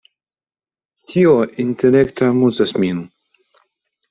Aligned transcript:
Tio 1.11 1.35
intelekte 1.65 2.31
amuzas 2.31 2.75
min! 2.87 3.05